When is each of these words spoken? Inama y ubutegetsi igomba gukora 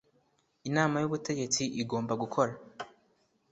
Inama 0.69 0.95
y 0.99 1.07
ubutegetsi 1.07 1.61
igomba 1.81 2.13
gukora 2.21 2.53